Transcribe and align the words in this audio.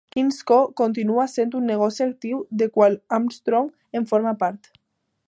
Kingsco 0.13 0.55
continua 0.79 1.25
sent 1.33 1.53
un 1.59 1.69
negoci 1.71 2.03
actiu 2.07 2.41
del 2.63 2.73
qual 2.79 2.99
Armstrong 3.19 3.71
en 4.01 4.09
forma 4.15 4.33
part. 4.45 4.73